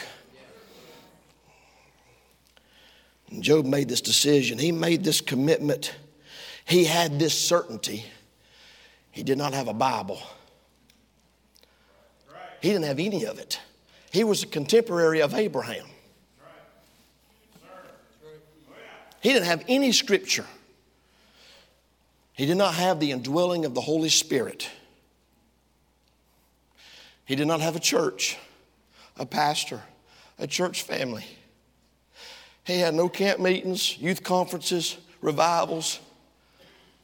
[3.29, 4.59] And Job made this decision.
[4.59, 5.93] He made this commitment
[6.67, 8.05] he had this certainty.
[9.11, 10.21] He did not have a Bible.
[12.61, 13.59] He didn't have any of it.
[14.11, 15.85] He was a contemporary of Abraham.
[19.21, 20.45] He didn't have any scripture.
[22.33, 24.69] He did not have the indwelling of the Holy Spirit.
[27.25, 28.37] He did not have a church,
[29.17, 29.81] a pastor,
[30.37, 31.25] a church family.
[32.63, 35.99] He had no camp meetings, youth conferences, revivals.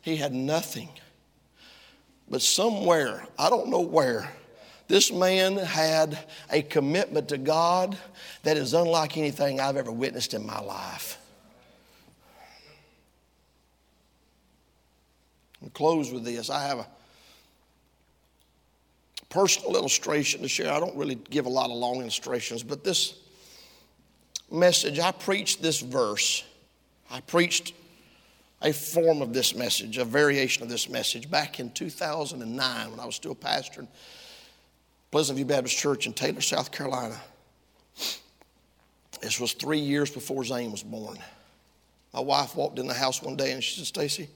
[0.03, 0.89] He had nothing.
[2.29, 4.29] But somewhere, I don't know where,
[4.89, 6.19] this man had
[6.51, 7.97] a commitment to God
[8.43, 11.17] that is unlike anything I've ever witnessed in my life.
[15.63, 16.49] I'll close with this.
[16.49, 16.87] I have a
[19.29, 20.71] personal illustration to share.
[20.71, 23.17] I don't really give a lot of long illustrations, but this
[24.51, 26.43] message, I preached this verse.
[27.09, 27.73] I preached
[28.63, 33.05] a form of this message, a variation of this message back in 2009 when I
[33.05, 33.87] was still pastoring
[35.11, 37.19] Pleasant View Baptist Church in Taylor, South Carolina.
[39.21, 41.17] This was three years before Zane was born.
[42.13, 44.29] My wife walked in the house one day and she said, Stacey,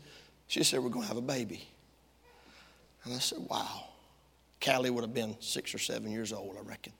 [0.47, 1.67] she said, We're going to have a baby.
[3.03, 3.85] And I said, Wow.
[4.63, 6.93] Callie would have been six or seven years old, I reckon.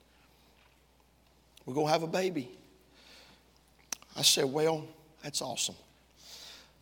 [1.66, 2.50] We're going to have a baby.
[4.16, 4.86] I said, Well,
[5.24, 5.76] that's awesome.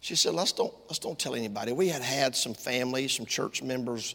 [0.05, 1.71] She said, let's don't, let's don't tell anybody.
[1.71, 4.13] We had had some families, some church members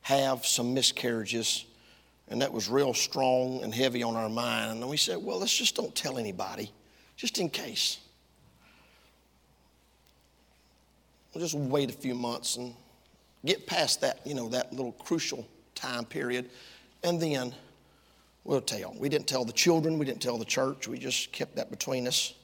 [0.00, 1.66] have some miscarriages,
[2.26, 4.80] and that was real strong and heavy on our mind.
[4.80, 6.72] And we said, well, let's just don't tell anybody,
[7.16, 8.00] just in case.
[11.32, 12.74] We'll just wait a few months and
[13.44, 16.50] get past that, you know, that little crucial time period,
[17.04, 17.54] and then
[18.42, 18.96] we'll tell.
[18.98, 22.08] We didn't tell the children, we didn't tell the church, we just kept that between
[22.08, 22.34] us.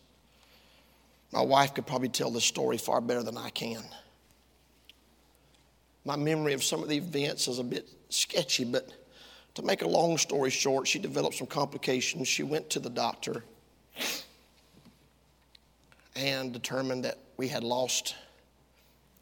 [1.33, 3.83] My wife could probably tell this story far better than I can.
[6.05, 8.89] My memory of some of the events is a bit sketchy, but
[9.55, 12.29] to make a long story short, she developed some complications.
[12.29, 13.43] She went to the doctor
[16.15, 18.15] and determined that we had lost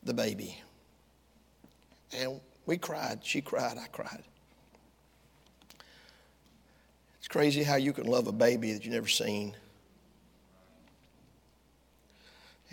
[0.02, 0.60] the baby.
[2.16, 3.20] And we cried.
[3.22, 3.78] She cried.
[3.78, 4.22] I cried.
[7.18, 9.56] It's crazy how you can love a baby that you've never seen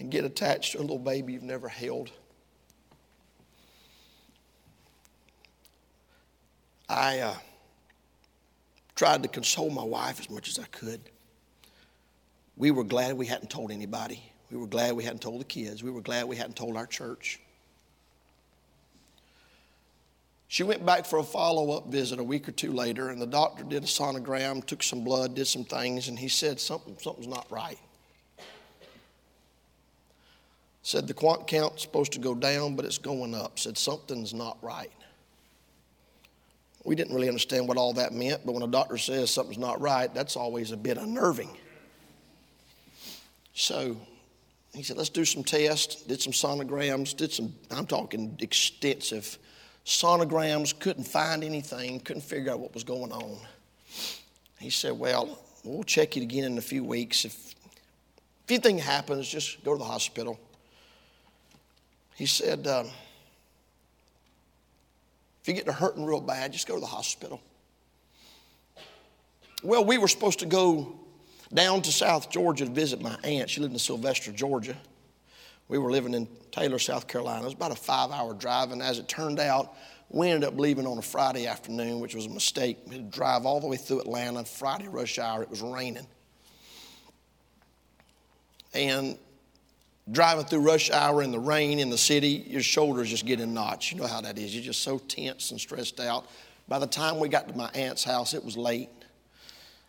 [0.02, 2.12] and get attached to a little baby you've never held.
[6.90, 7.36] I uh,
[8.96, 11.00] tried to console my wife as much as I could.
[12.58, 14.22] We were glad we hadn't told anybody.
[14.52, 15.84] We were glad we hadn't told the kids.
[15.84, 17.40] We were glad we hadn't told our church.
[20.50, 23.28] She went back for a follow up visit a week or two later, and the
[23.28, 27.28] doctor did a sonogram, took some blood, did some things, and he said something, something's
[27.28, 27.80] not right
[30.84, 33.60] said the quant count's supposed to go down, but it's going up.
[33.60, 34.92] Said something's not right.
[36.84, 39.80] We didn't really understand what all that meant, but when a doctor says something's not
[39.80, 41.56] right, that's always a bit unnerving.
[43.54, 43.98] So
[44.74, 49.38] he said, let's do some tests, did some sonograms, did some, I'm talking extensive
[49.86, 53.38] sonograms, couldn't find anything, couldn't figure out what was going on.
[54.60, 57.26] He said, well, we'll check it again in a few weeks.
[57.26, 57.54] If,
[58.46, 60.40] if anything happens, just go to the hospital.
[62.16, 62.88] He said, um,
[65.42, 67.42] if you get to hurting real bad, just go to the hospital.
[69.64, 71.00] Well, we were supposed to go
[71.54, 73.50] down to South Georgia to visit my aunt.
[73.50, 74.78] She lived in Sylvester, Georgia.
[75.68, 77.42] We were living in Taylor, South Carolina.
[77.42, 79.74] It was about a five hour drive, and as it turned out,
[80.10, 82.78] we ended up leaving on a Friday afternoon, which was a mistake.
[82.88, 85.42] We had to drive all the way through Atlanta, Friday rush hour.
[85.42, 86.06] It was raining.
[88.74, 89.18] And
[90.10, 93.54] driving through rush hour in the rain in the city, your shoulders just get in
[93.54, 93.92] knots.
[93.92, 94.56] You know how that is.
[94.56, 96.28] You're just so tense and stressed out.
[96.68, 98.90] By the time we got to my aunt's house, it was late.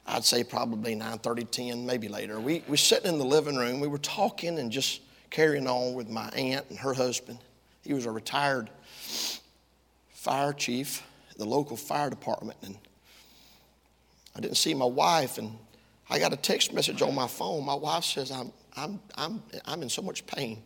[0.06, 2.40] I'd say probably 9:30, 10, maybe later.
[2.40, 3.80] We we sitting in the living room.
[3.80, 7.38] We were talking and just carrying on with my aunt and her husband.
[7.82, 8.68] He was a retired
[10.10, 12.76] fire chief at the local fire department, and
[14.36, 15.38] I didn't see my wife.
[15.38, 15.56] And
[16.10, 17.64] I got a text message on my phone.
[17.64, 20.62] My wife says, "I'm I'm, I'm, I'm in so much pain.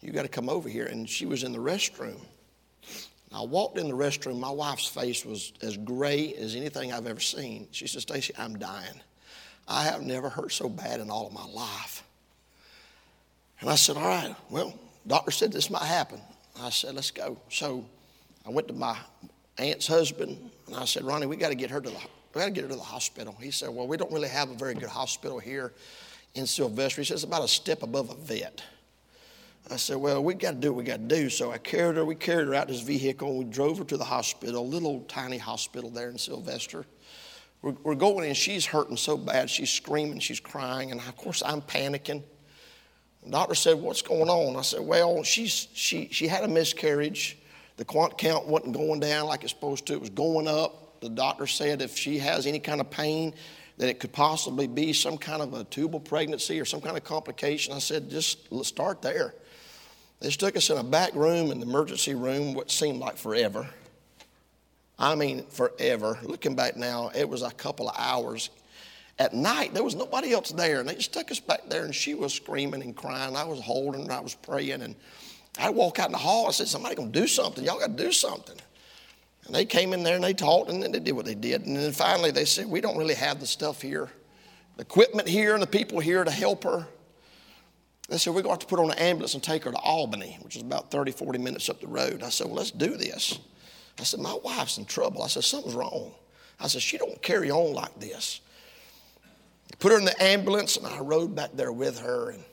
[0.00, 0.86] You got to come over here.
[0.86, 2.20] And she was in the restroom.
[3.32, 4.38] I walked in the restroom.
[4.38, 7.68] My wife's face was as gray as anything I've ever seen.
[7.72, 9.00] She said, Stacey, I'm dying.
[9.66, 12.02] I have never hurt so bad in all of my life.
[13.60, 14.72] And I said, All right, well,
[15.06, 16.20] doctor said this might happen.
[16.60, 17.36] I said, Let's go.
[17.50, 17.84] So
[18.46, 18.96] I went to my
[19.58, 21.96] aunt's husband and I said, Ronnie, we got to get her to the
[22.34, 23.36] we got to get her to the hospital.
[23.40, 25.72] He said, Well, we don't really have a very good hospital here
[26.38, 27.02] in Sylvester.
[27.02, 28.62] He says, about a step above a vet.
[29.70, 31.28] I said, well, we got to do what we got to do.
[31.28, 33.96] So I carried her, we carried her out this vehicle, and we drove her to
[33.98, 36.86] the hospital, a little tiny hospital there in Sylvester.
[37.60, 41.42] We're, we're going in, she's hurting so bad, she's screaming, she's crying, and of course
[41.44, 42.22] I'm panicking.
[43.24, 44.56] The doctor said, What's going on?
[44.56, 47.36] I said, Well, she's, she, she had a miscarriage.
[47.76, 51.00] The quant count wasn't going down like it's supposed to, it was going up.
[51.00, 53.34] The doctor said if she has any kind of pain,
[53.78, 57.04] that it could possibly be some kind of a tubal pregnancy or some kind of
[57.04, 57.72] complication.
[57.72, 59.34] I said, Just let's start there.
[60.20, 63.68] They took us in a back room in the emergency room, what seemed like forever.
[64.98, 66.18] I mean, forever.
[66.24, 68.50] Looking back now, it was a couple of hours.
[69.20, 71.94] At night, there was nobody else there, and they just took us back there, and
[71.94, 73.36] she was screaming and crying.
[73.36, 74.96] I was holding her, I was praying, and
[75.56, 76.48] I'd walk out in the hall.
[76.48, 77.64] I said, Somebody gonna do something.
[77.64, 78.56] Y'all gotta do something.
[79.48, 81.64] And they came in there and they talked, and then they did what they did.
[81.64, 84.10] And then finally, they said, We don't really have the stuff here,
[84.76, 86.86] the equipment here, and the people here to help her.
[88.10, 89.78] They said, We're going to have to put on an ambulance and take her to
[89.78, 92.22] Albany, which is about 30, 40 minutes up the road.
[92.22, 93.38] I said, Well, let's do this.
[93.98, 95.22] I said, My wife's in trouble.
[95.22, 96.12] I said, Something's wrong.
[96.60, 98.42] I said, She don't carry on like this.
[99.78, 102.30] Put her in the ambulance, and I rode back there with her.
[102.30, 102.44] And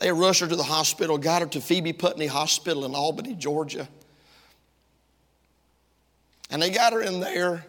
[0.00, 3.88] they rushed her to the hospital, got her to Phoebe Putney Hospital in Albany, Georgia.
[6.50, 7.64] And they got her in there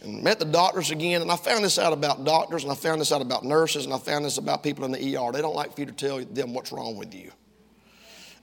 [0.00, 1.22] and met the doctors again.
[1.22, 3.94] And I found this out about doctors, and I found this out about nurses, and
[3.94, 5.32] I found this about people in the ER.
[5.32, 7.30] They don't like for you to tell them what's wrong with you.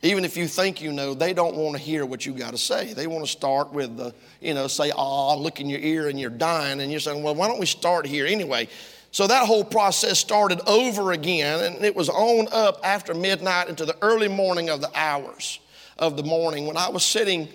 [0.03, 2.57] Even if you think you know, they don't want to hear what you got to
[2.57, 2.93] say.
[2.93, 6.20] They want to start with the, you know, say, ah, look in your ear and
[6.20, 6.82] you're dying.
[6.82, 8.68] And you're saying, well, why don't we start here anyway?
[9.12, 13.86] So that whole process started over again, and it was on up after midnight into
[13.86, 15.59] the early morning of the hours
[15.99, 17.49] of the morning when I was sitting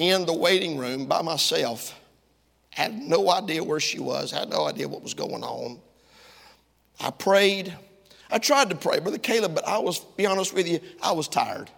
[0.00, 1.94] in the waiting room by myself.
[2.70, 5.78] Had no idea where she was, had no idea what was going on.
[6.98, 7.76] I prayed.
[8.30, 11.28] I tried to pray, Brother Caleb, but I was, be honest with you, I was
[11.28, 11.70] tired.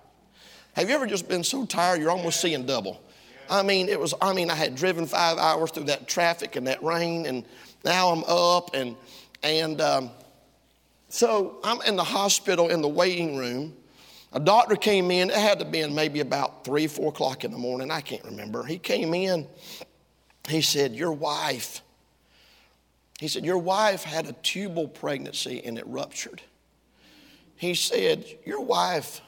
[0.74, 3.02] Have you ever just been so tired you're almost seeing double?
[3.50, 6.68] I mean, it was, I mean, I had driven five hours through that traffic and
[6.68, 7.44] that rain, and
[7.84, 8.94] now I'm up, and,
[9.42, 10.10] and um,
[11.08, 13.74] so I'm in the hospital in the waiting room.
[14.32, 17.50] A doctor came in, it had to be in maybe about three, four o'clock in
[17.50, 18.64] the morning, I can't remember.
[18.64, 19.46] He came in,
[20.48, 21.82] he said, Your wife
[23.22, 26.42] he said, Your wife had a tubal pregnancy and it ruptured.
[27.54, 29.20] He said, Your wife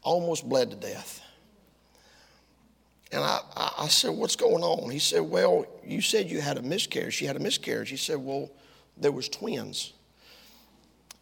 [0.00, 1.20] almost bled to death.
[3.10, 3.40] And I,
[3.78, 4.90] I, said, What's going on?
[4.90, 7.14] He said, Well, you said you had a miscarriage.
[7.14, 7.90] She had a miscarriage.
[7.90, 8.48] He said, Well,
[8.96, 9.92] there was twins.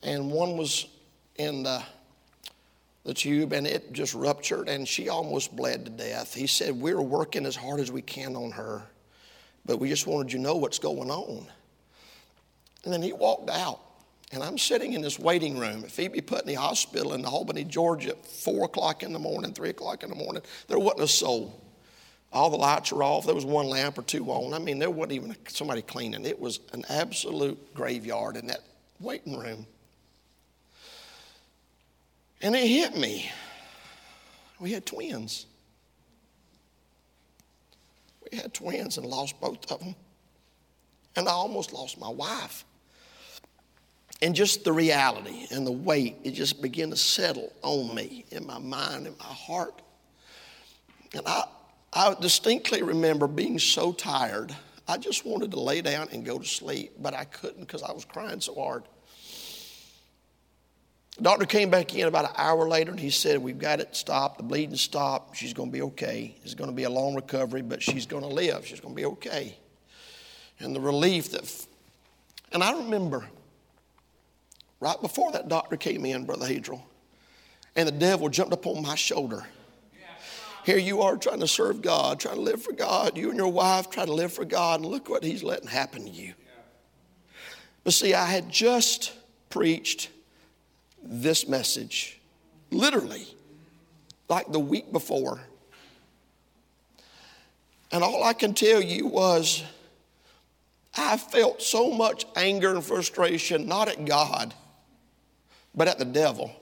[0.03, 0.89] And one was
[1.37, 1.83] in the,
[3.05, 6.35] the tube and it just ruptured and she almost bled to death.
[6.35, 8.83] He said, We're working as hard as we can on her,
[9.65, 11.47] but we just wanted you to know what's going on.
[12.85, 13.81] And then he walked out.
[14.33, 18.25] And I'm sitting in this waiting room at Phoebe Putney Hospital in Albany, Georgia, at
[18.25, 20.43] 4 o'clock in the morning, 3 o'clock in the morning.
[20.69, 21.63] There wasn't a soul.
[22.33, 23.27] All the lights were off.
[23.27, 24.55] There was one lamp or two on.
[24.55, 26.25] I mean, there wasn't even somebody cleaning.
[26.25, 28.61] It was an absolute graveyard in that
[29.01, 29.67] waiting room.
[32.43, 33.31] And it hit me.
[34.59, 35.47] We had twins.
[38.31, 39.95] We had twins and lost both of them.
[41.15, 42.65] And I almost lost my wife.
[44.21, 48.47] And just the reality and the weight, it just began to settle on me in
[48.47, 49.83] my mind and my heart.
[51.15, 51.45] And I,
[51.93, 54.55] I distinctly remember being so tired,
[54.89, 57.93] I just wanted to lay down and go to sleep, but I couldn't because I
[57.93, 58.85] was crying so hard.
[61.17, 63.95] The doctor came back in about an hour later and he said, We've got it
[63.95, 66.35] stopped, the bleeding stopped, she's going to be okay.
[66.43, 69.01] It's going to be a long recovery, but she's going to live, she's going to
[69.01, 69.59] be okay.
[70.59, 71.67] And the relief that,
[72.53, 73.27] and I remember
[74.81, 76.83] right before that doctor came in, Brother Hadriel,
[77.77, 79.45] and the devil jumped up on my shoulder.
[80.65, 83.19] Here you are trying to serve God, trying to live for God.
[83.19, 86.05] You and your wife try to live for God, and look what he's letting happen
[86.05, 86.35] to you.
[87.83, 89.13] But see, I had just
[89.51, 90.09] preached
[91.03, 92.21] this message,
[92.71, 93.27] literally,
[94.29, 95.41] like the week before.
[97.91, 99.63] And all I can tell you was,
[100.97, 104.55] I felt so much anger and frustration, not at God,
[105.75, 106.53] but at the devil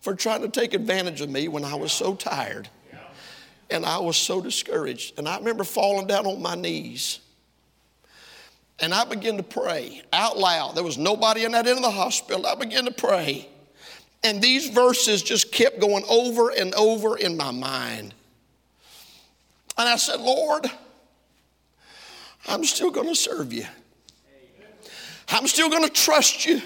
[0.00, 2.68] for trying to take advantage of me when I was so tired
[3.68, 5.18] and I was so discouraged.
[5.18, 7.20] And I remember falling down on my knees.
[8.80, 10.74] And I began to pray out loud.
[10.74, 12.46] There was nobody in that end of the hospital.
[12.46, 13.48] I began to pray.
[14.22, 18.14] And these verses just kept going over and over in my mind.
[19.76, 20.66] And I said, Lord,
[22.46, 23.66] I'm still going to serve you.
[25.28, 26.60] I'm still going to trust you.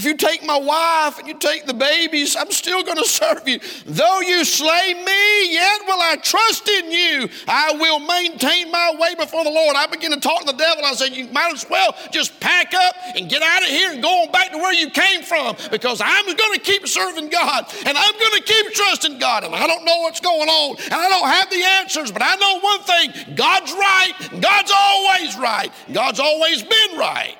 [0.00, 3.46] If you take my wife and you take the babies, I'm still going to serve
[3.46, 3.60] you.
[3.84, 7.28] Though you slay me, yet will I trust in you.
[7.46, 9.76] I will maintain my way before the Lord.
[9.76, 10.86] I begin to talk to the devil.
[10.86, 14.02] I said, You might as well just pack up and get out of here and
[14.02, 17.66] go on back to where you came from because I'm going to keep serving God
[17.84, 19.44] and I'm going to keep trusting God.
[19.44, 22.36] And I don't know what's going on and I don't have the answers, but I
[22.36, 24.12] know one thing God's right.
[24.40, 25.70] God's always right.
[25.92, 27.36] God's always been right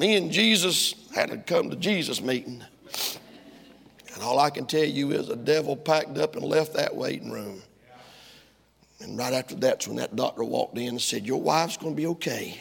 [0.00, 2.64] me and Jesus had to come to Jesus meeting.
[4.14, 7.30] And all I can tell you is the devil packed up and left that waiting
[7.30, 7.62] room.
[9.00, 11.96] And right after that's when that doctor walked in and said, Your wife's going to
[11.96, 12.58] be okay.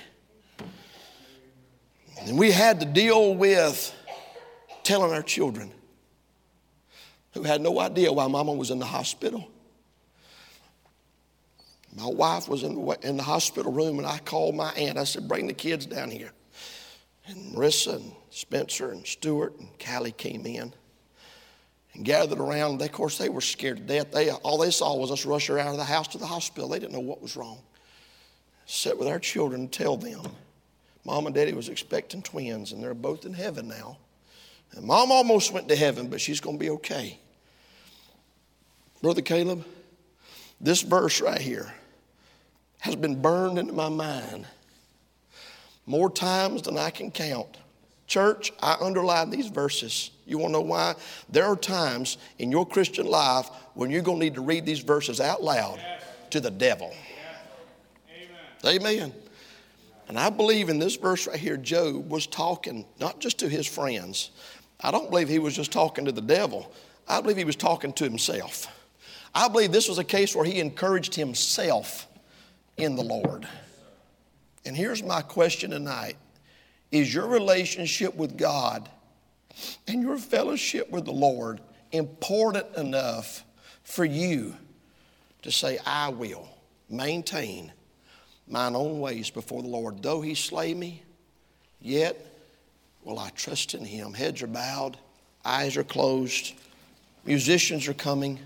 [2.22, 3.96] And we had to deal with
[4.84, 5.72] telling our children
[7.34, 9.50] who had no idea why mama was in the hospital.
[11.96, 12.76] My wife was in
[13.18, 14.98] the, hospital room, and I called my aunt.
[14.98, 16.34] I said, Bring the kids down here.
[17.30, 20.74] And Marissa and Spencer and Stuart and Callie came in
[21.94, 22.80] and gathered around.
[22.80, 24.12] They, of course, they were scared to death.
[24.12, 26.70] They, all they saw was us rush her out of the house to the hospital.
[26.70, 27.60] They didn't know what was wrong.
[28.66, 30.24] Sit with our children and tell them.
[31.06, 34.00] Mom and Daddy was expecting twins, and they're both in heaven now.
[34.72, 37.20] And Mom almost went to heaven, but she's going to be okay.
[39.04, 39.66] Brother Caleb,
[40.60, 41.72] this verse right here
[42.80, 44.48] has been burned into my mind
[45.90, 47.58] more times than I can count.
[48.06, 50.12] Church, I underline these verses.
[50.28, 50.94] You want to know why?
[51.30, 54.82] There are times in your Christian life when you're going to need to read these
[54.82, 55.82] verses out loud
[56.30, 56.94] to the devil.
[58.64, 59.12] Amen.
[60.08, 63.66] And I believe in this verse right here, Job was talking not just to his
[63.66, 64.30] friends.
[64.82, 66.72] I don't believe he was just talking to the devil.
[67.08, 68.68] I believe he was talking to himself.
[69.34, 72.08] I believe this was a case where he encouraged himself
[72.78, 73.48] in the Lord.
[74.66, 76.18] And here's my question tonight
[76.92, 78.90] Is your relationship with God
[79.88, 83.44] and your fellowship with the Lord important enough
[83.84, 84.56] for you
[85.42, 86.48] to say, I will
[86.90, 87.72] maintain
[88.48, 90.04] mine own ways before the Lord?
[90.04, 91.04] Though he slay me,
[91.82, 92.26] yet
[93.04, 94.14] will I trust in him.
[94.14, 94.98] Heads are bowed,
[95.44, 96.54] eyes are closed,
[97.26, 98.40] musicians are coming.